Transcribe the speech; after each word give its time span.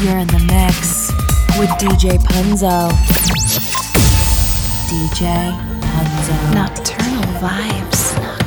You're 0.00 0.18
in 0.18 0.28
the 0.28 0.38
mix 0.46 1.10
with 1.58 1.70
DJ 1.70 2.18
Punzo. 2.18 2.88
DJ 4.86 5.50
Punzo. 5.80 6.54
Nocturnal 6.54 7.24
vibes. 7.40 8.37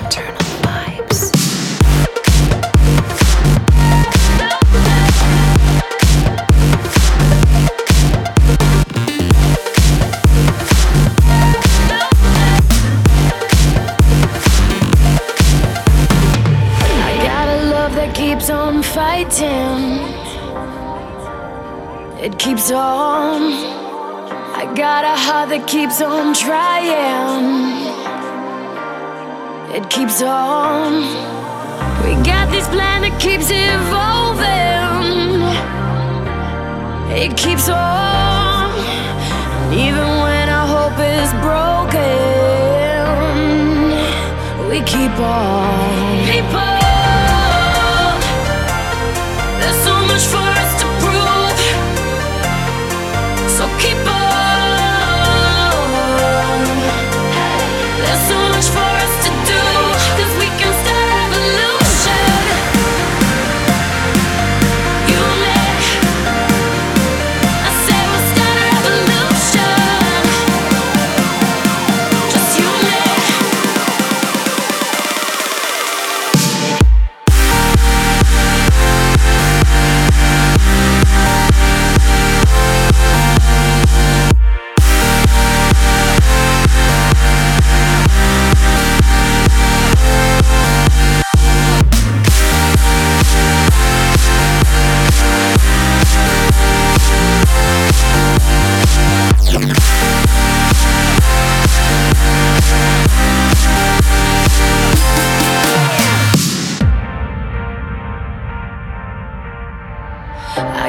It 22.21 22.37
keeps 22.37 22.69
on. 22.69 23.41
I 24.53 24.71
got 24.75 25.03
a 25.03 25.15
heart 25.17 25.49
that 25.49 25.67
keeps 25.67 26.01
on 26.01 26.35
trying. 26.35 27.41
It 29.73 29.89
keeps 29.89 30.21
on. 30.21 31.01
We 32.05 32.13
got 32.23 32.51
this 32.51 32.67
plan 32.67 33.01
that 33.01 33.19
keeps 33.19 33.49
evolving. 33.49 35.41
It 37.17 37.35
keeps 37.35 37.69
on. 37.69 38.69
And 39.63 39.73
even 39.73 40.07
when 40.21 40.47
our 40.47 40.67
hope 40.77 40.99
is 41.01 41.33
broken, 41.41 42.05
we 44.69 44.77
keep 44.85 45.17
on. 45.17 46.29
People. 46.29 46.70
I 99.63 99.67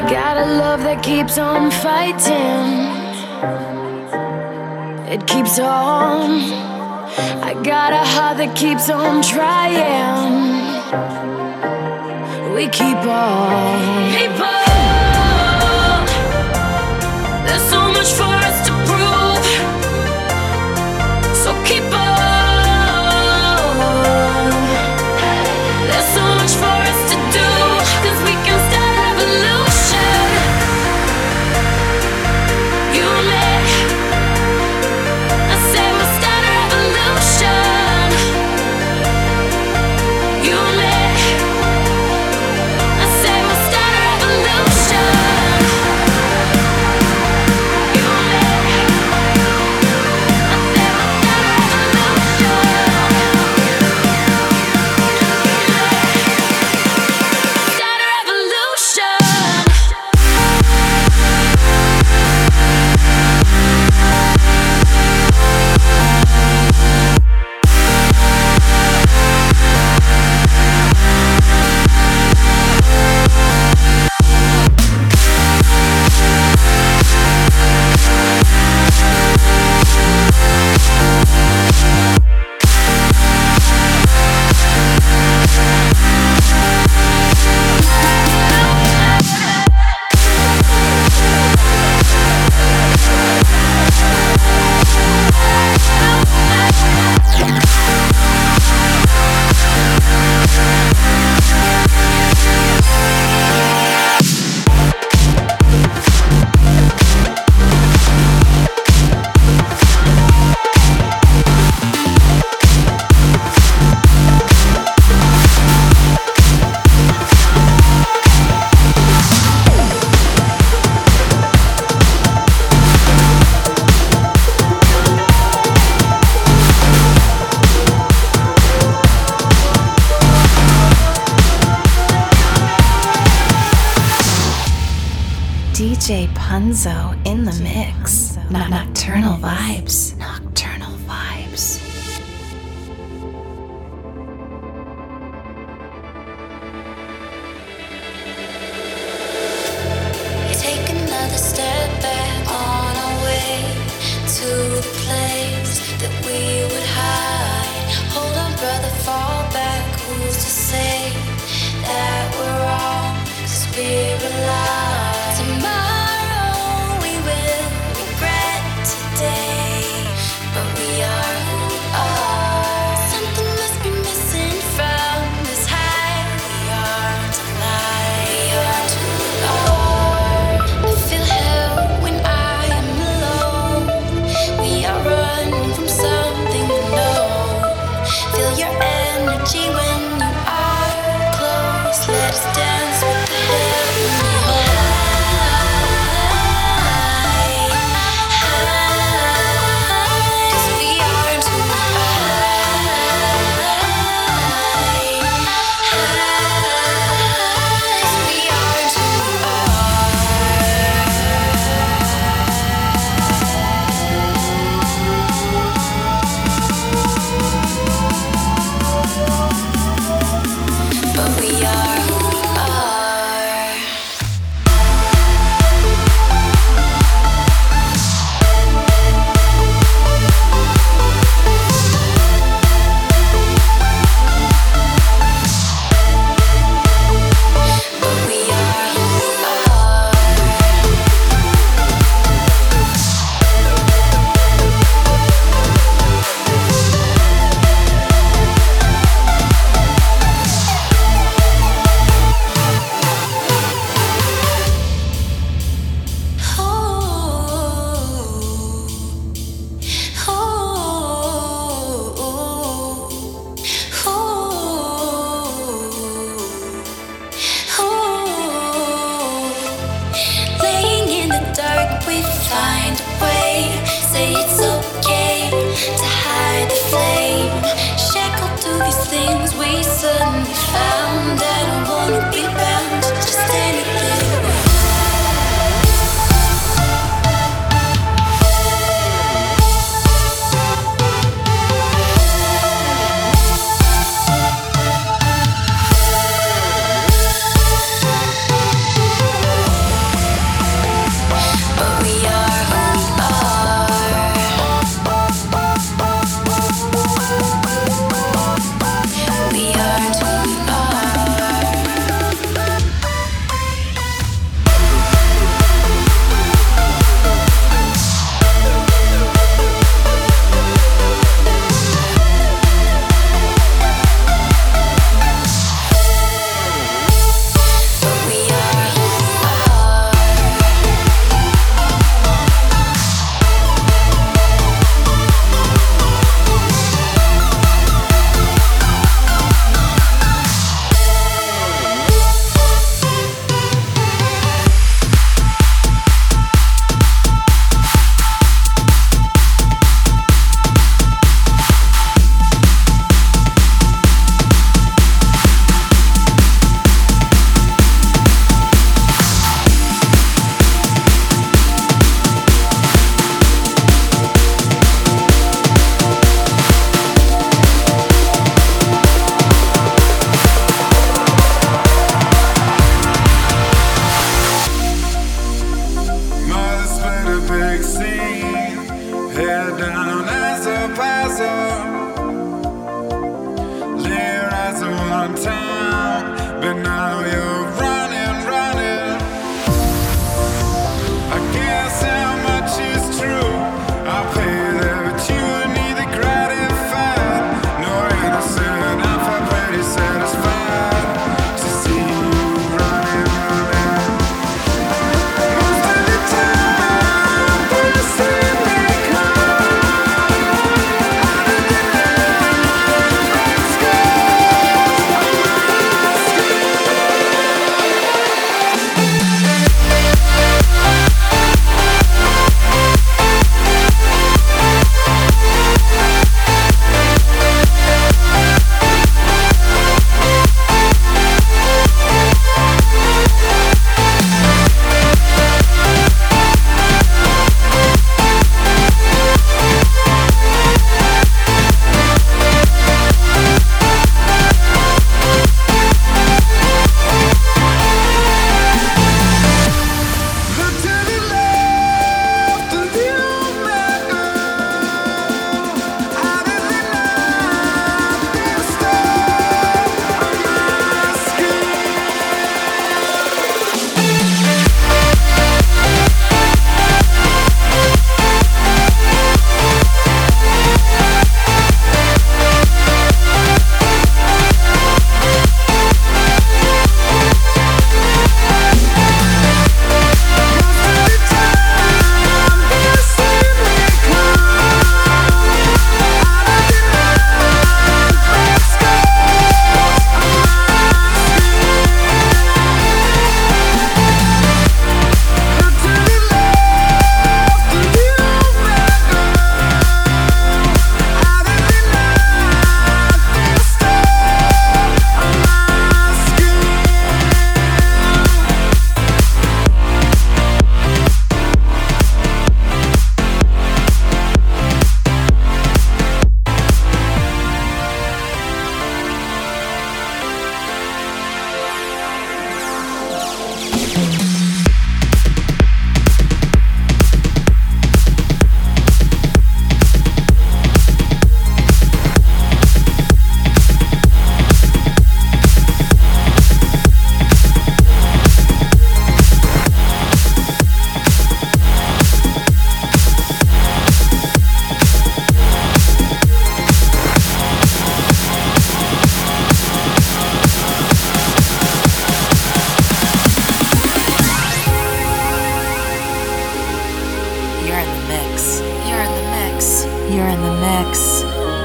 got 0.09 0.39
a 0.39 0.47
love 0.57 0.85
that 0.85 1.03
keeps 1.03 1.37
on 1.37 1.71
fighting. 1.71 2.89
It 5.13 5.27
keeps 5.27 5.59
on. 5.59 6.31
I 7.43 7.53
got 7.63 7.93
a 7.93 7.99
heart 7.99 8.39
that 8.39 8.57
keeps 8.57 8.89
on 8.89 9.23
trying. 9.23 10.33
We 12.55 12.69
keep 12.69 12.97
on. 12.97 14.62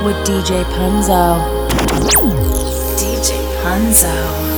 With 0.03 0.17
DJ 0.25 0.63
Punzo. 0.73 1.37
DJ 2.97 3.31
Punzo. 3.61 4.56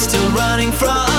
Still 0.00 0.30
running 0.30 0.72
from? 0.72 1.09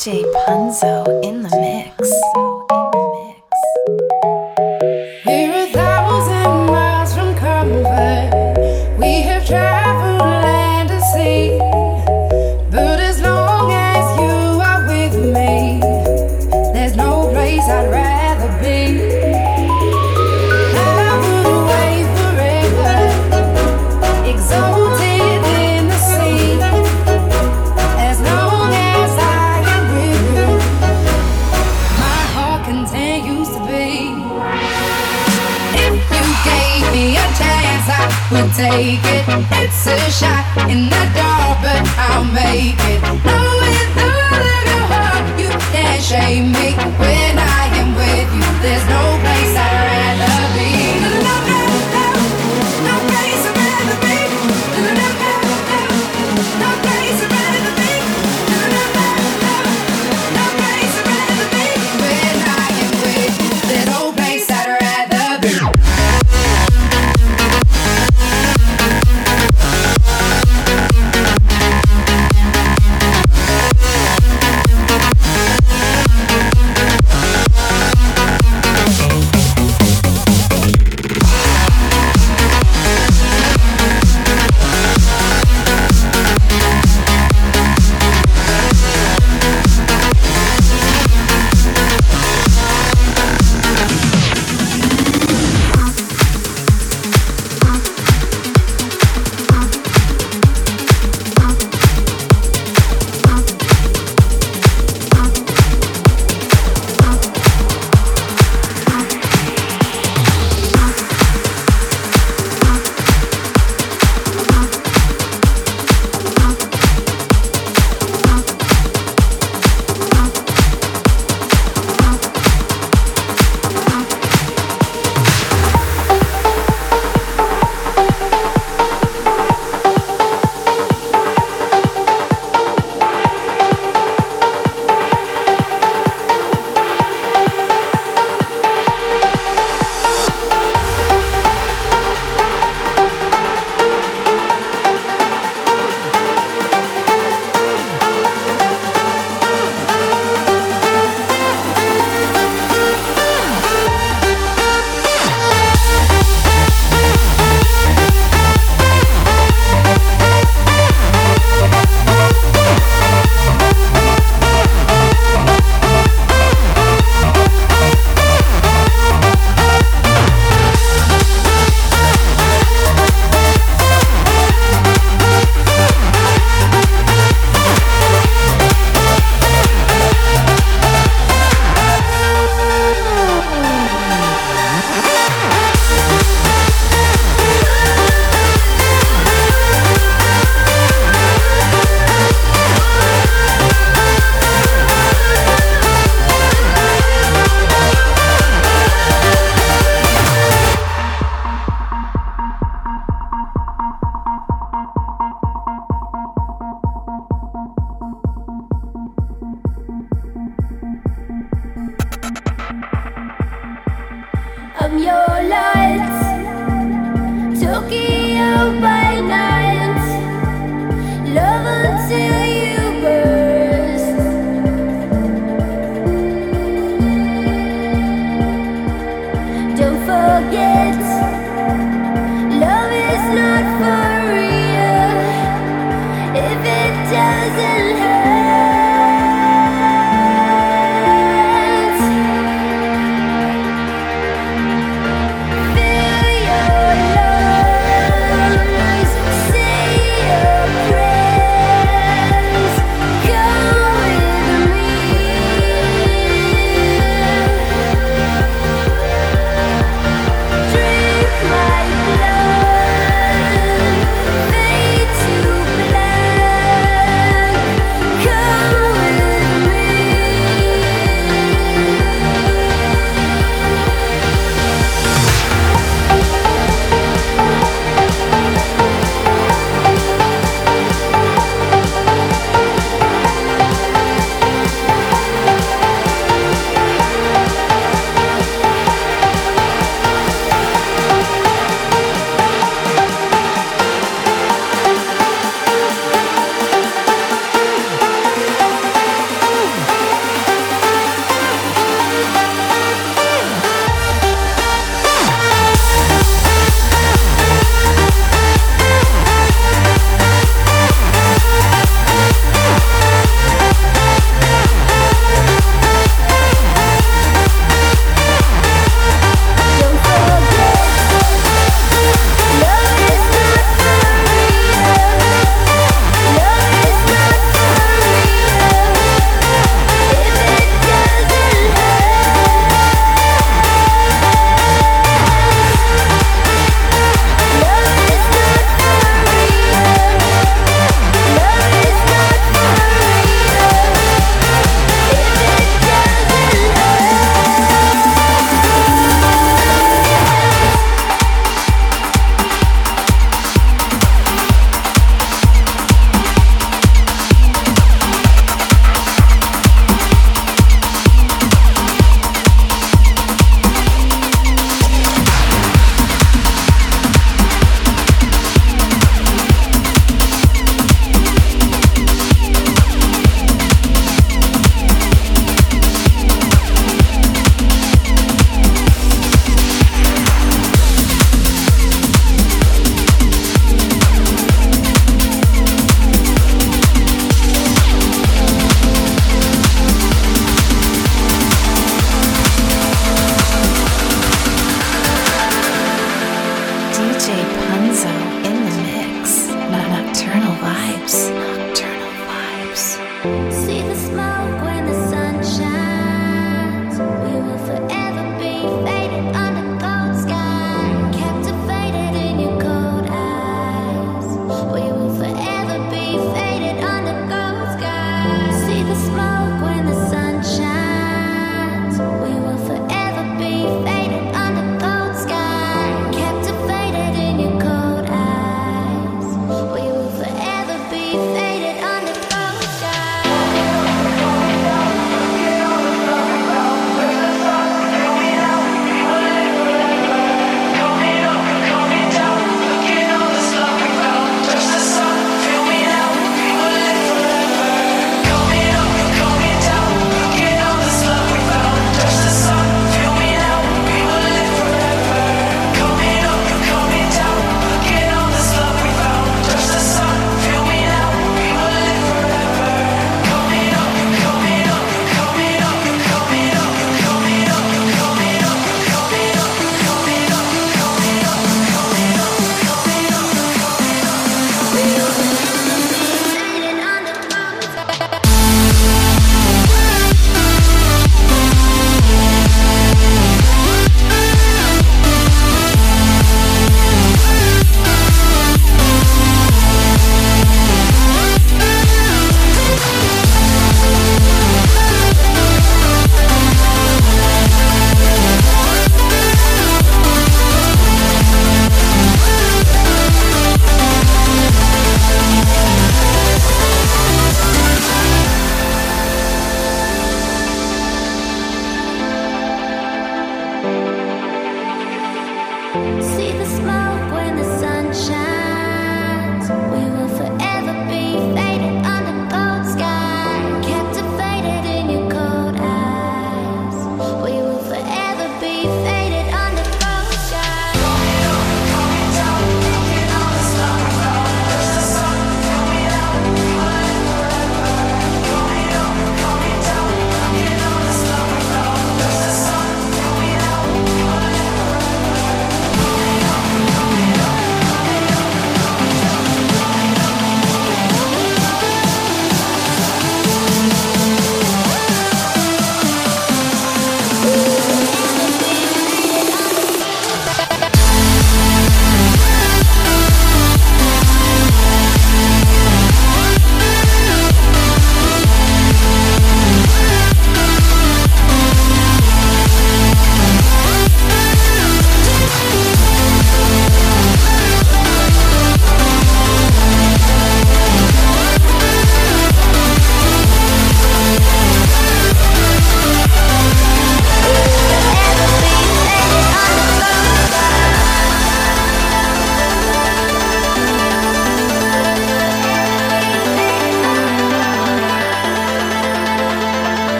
DJ 0.00 0.24
Punzo 0.32 1.04
in 1.22 1.42
the 1.42 1.50
mix. 1.60 2.49